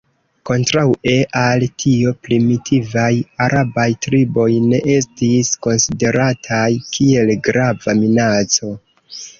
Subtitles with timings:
[0.49, 3.11] Kontraŭe al tio primitivaj
[3.47, 8.77] arabaj triboj ne estis konsiderataj kiel grava minaco.